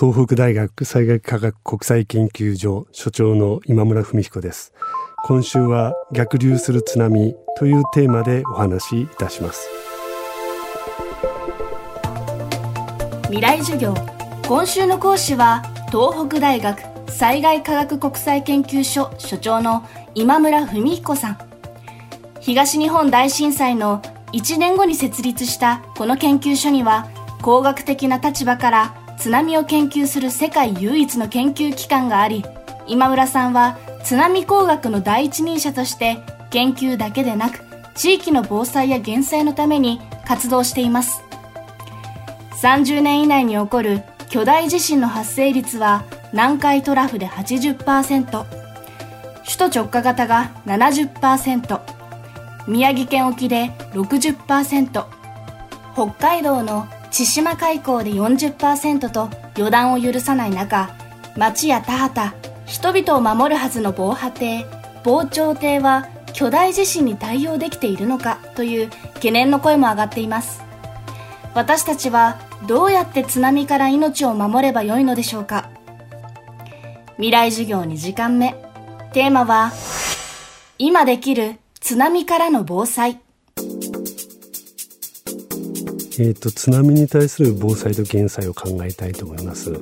[0.00, 4.72] 東北大学災害科学国際研究所所長の今村文彦です。
[5.26, 9.68] 今週は逆流する津波というテーマでお話しいたします。
[13.24, 13.94] 未来授業。
[14.48, 15.60] 今週の講師は
[15.90, 16.80] 東北大学
[17.10, 21.38] 災害科学国際研究所所長の今村文彦さん。
[22.40, 24.00] 東日本大震災の
[24.32, 27.06] 1年後に設立したこの研究所には
[27.42, 32.42] 工学的な立場から津波を研究する世界唯一の研究機関があり
[32.86, 36.18] 今村さんは津波工学の第一人者として
[36.48, 37.60] 研究だけでなく
[37.94, 41.22] 地域の防災や減災のために活動しています。
[42.62, 48.44] 30年以内に起こる巨大地震の発生率は南海トラフで80%
[49.44, 51.80] 首都直下型が70%
[52.68, 55.04] 宮城県沖で60%
[55.94, 60.94] 北海道の千島海溝で40%と予断を許さない中
[61.36, 62.36] 町や田畑
[62.66, 64.64] 人々を守るはずの防波堤
[65.02, 70.62] 防潮堤は巨大地震に対応できているのかという懸念の声も上がっています。
[71.54, 75.70] 私たちはどうやって津波から命を守ればよいのでしょうか。
[77.16, 78.54] 未来授業2時間目。
[79.12, 79.72] テーマは
[80.78, 83.20] 今できる津波からの防災。
[86.22, 89.72] えーと、津波に対する防災と減災を考えたいと思います、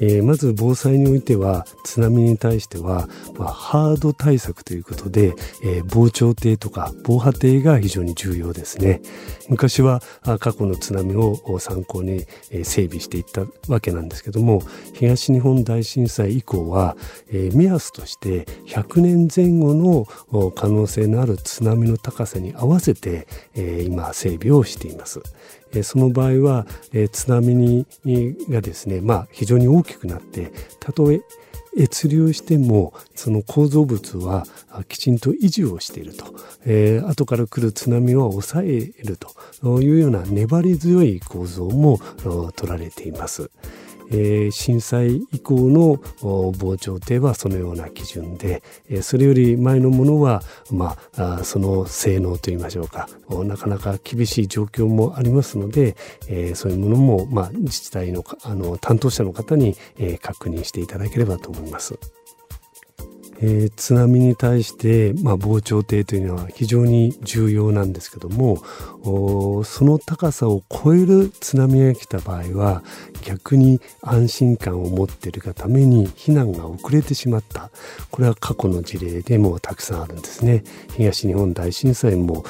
[0.00, 9.00] えー、まず防災においては津波に対しては、まあ、ハード対策ということで、えー、防潮堤とか防波堤が非常に重要ですね。
[9.48, 10.02] 昔は
[10.40, 12.24] 過去の津波を参考に
[12.64, 14.62] 整備していったわけなんですけども
[14.94, 16.96] 東日本大震災以降は、
[17.28, 25.20] えー、目安として100年前後の可能性のある津波の高さに合わせて、えー、今整備をしています。
[25.82, 27.86] その場合は、え津波に
[28.48, 31.22] がですね、まあ、非常に大きくなってたとえ
[31.76, 34.46] 越流してもその構造物は
[34.88, 36.26] きちんと維持をしていると、
[36.64, 39.18] えー、後から来る津波は抑える
[39.62, 41.98] というような粘り強い構造も
[42.56, 43.50] 取られています。
[44.10, 55.96] えー、震災以降の防潮堤はそのような基準で、えー、それより前のものは、まあ、あその性能といいましょうかなかなか厳しい状況もありますので、
[56.28, 61.98] えー、そういうものも、まあ、自治体のあの担当者の方に、えー、確認していただければと思います。
[63.40, 68.62] えー、津波に対して、まあ、防潮堤というのは非常に重要なんですけども
[69.64, 72.82] その高さを超える津波が来た場合は
[73.22, 77.70] 逆に安心感を持っているがために避難が遅れてしまった。
[78.10, 80.64] これは過去の事例でもたくさんあるんですね。
[80.96, 82.44] 東日本大震災も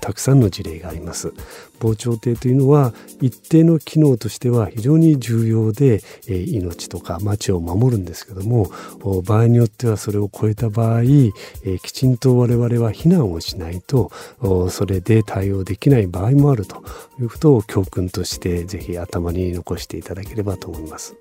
[0.00, 1.32] たくさんの事例があります。
[1.78, 8.70] 防潮堤というのは一定の機能としては非常に重要で、えー、命とか町を守るんですけども
[9.22, 14.10] 場合によってはそれを超えた場合、え、きちんと我々は避難をしないと
[14.70, 16.82] それで対応できない場合もあると
[17.20, 21.14] いうことを教訓としてぜひ頭に残していただければと思います。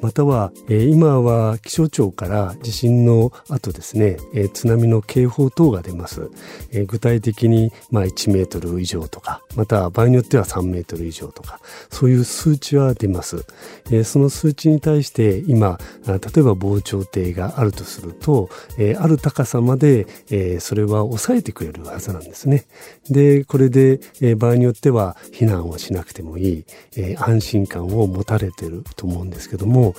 [0.00, 6.30] または、え、今は気象庁から地震の後ですね、え、津波の警報等が出ます、
[6.72, 11.60] え、具体的に、まあ、1メートル以上とかまた場合によっては3メートル以上とか
[11.90, 13.44] そういう数値は出ます、
[13.90, 18.48] え、その数値に対して今例えば防潮堤があるとすると、
[18.78, 22.66] え、ある高さまで、え、それは抑えてくれるはずなんですね。
[23.10, 26.64] でこれで、え、場合によっては避難をしなくてもいい、
[26.96, 29.94] え、安心感を持たれてると思うんですけども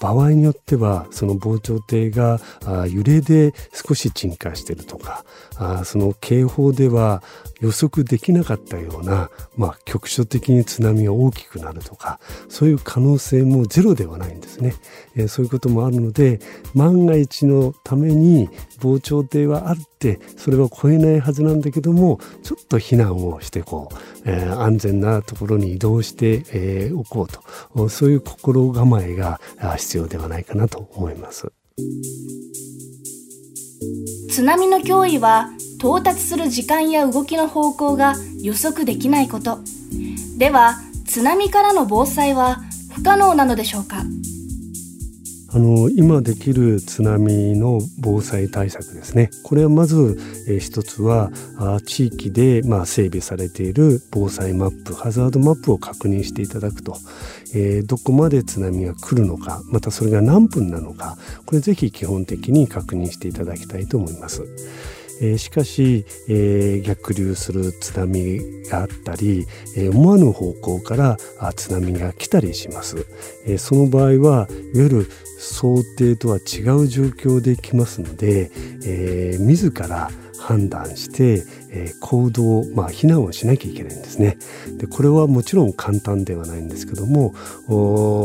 [0.00, 2.40] 場合によってはその防潮堤が
[2.88, 5.24] 揺れで少し沈下してるとか
[5.84, 7.22] その警報では
[7.60, 14.74] 予測できなかったような、まあ、局所的に津波が大きくなるとかそういう可能性もゼロではないんですね、
[15.16, 16.40] えー、そういうこともあるので
[16.74, 18.48] 万が一のために
[18.80, 27.28] 防潮堤はあってそれは超えないはずなんだけどもちょっと避難をしてこう、えー、安全なところに移動して、えー、おこう
[27.74, 29.40] とそういう心構えが
[29.76, 31.52] 必要ではないかなと思います。
[34.30, 39.60] 津波の脅威は到達する時間や動きの方向が予測できないこと。
[40.36, 40.76] では
[41.06, 42.60] 津波からの防災は
[42.94, 44.04] 不可能なのでしょうか？
[45.50, 49.30] あの今できる津波の防災対策ですね。
[49.44, 56.98] これはまず、えー、一つはあ地域で、まあ、整備されている防災マップハザードマップを確認していただくと、
[57.54, 61.16] えー、どこまで津波が来るのかまたそれが何分なのか
[61.46, 64.44] これぜひ基本的に確認していただきたいと思います。
[65.20, 71.16] えー、しかし、えー、逆流する津波があったり、えー、思わぬ方向から
[71.54, 73.06] 津波が来たりします、
[73.46, 75.06] えー、その場合はいわゆる
[75.38, 78.50] 想定とは違う状況で来ますので、
[78.84, 80.10] えー、自ら
[80.40, 84.38] 判断して、えー、行動、まあ、避難をしなきゃいけないんですね。
[84.78, 87.34] でこれはもちろん簡単ではないんですけども、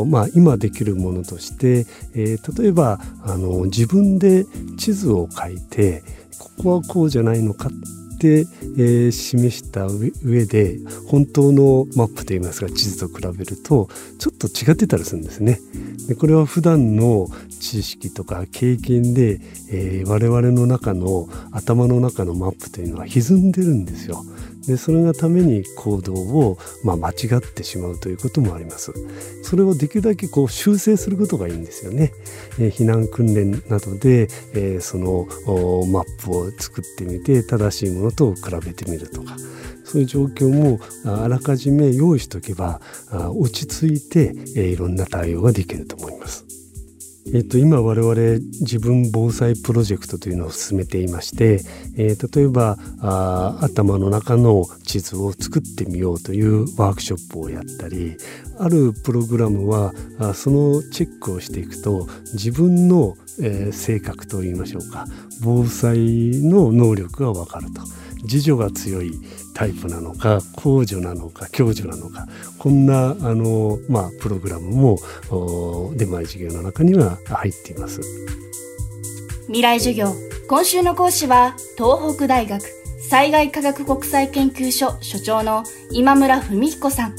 [0.06, 1.86] まあ、今できるものとして、
[2.16, 4.46] えー、例えばあの自分で
[4.78, 6.04] 地図を書いて
[6.38, 10.78] ここはこうじゃないのかって、えー、示した上で
[11.08, 13.90] 本当のマップといいますか地図と比べると
[14.20, 15.60] ちょっと違ってたりするんですね。
[16.08, 19.40] でこれは普段の知識とか経験で、
[19.72, 24.24] えー、我々の中の頭の中のマップというのは歪んでるんですよ。
[24.68, 28.94] でそれがために行動を、まあ、間違ってしまうということもあります。
[29.44, 32.14] それをできるだけこう修正することがいいんですよね、
[32.60, 35.28] えー、避難訓練などで、えー、その
[35.88, 39.36] マップを作ってみて正しいものと比べてみるとか。
[39.86, 42.82] そういう状況もあらかじめ用意しておけば
[43.12, 46.43] 落ち着いて、えー、いろんな対応ができると思います。
[47.32, 48.16] えっと、今我々
[48.60, 51.62] 自分防災プロジェクトというのを進めていまして、
[51.96, 58.18] えー、例えばあ頭の中の地図を作ってみようというワークショップをやったり
[58.60, 65.06] あるプログラムはあそのチェックをしていくと自分の、えー、性格といいましょうか
[65.42, 67.82] 防災の能力が分かると。
[68.24, 69.14] 自助が強い
[69.54, 72.28] タイプなのか公助なのか共助なのか
[72.58, 74.98] こんなあの、まあ、プログラムも
[75.96, 78.02] 出前授業の中には入っています。
[79.48, 80.14] 未来授業。
[80.48, 82.64] 今週の講師は東北大学
[83.10, 87.16] 災害科学国際研究所所長の今村文彦さん。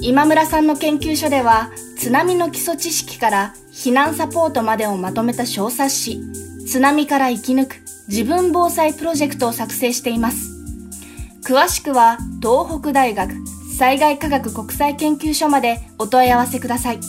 [0.00, 6.20] 今村さんの研究所では津波の基礎知識から避難サポートまでをまとめた小冊子。
[6.66, 10.58] 津波から生き抜く自分防災プロジェクトを作成しています。
[11.44, 13.32] 詳しくは東北大学
[13.76, 17.00] 災害科学国際研究所までお問い合わせください。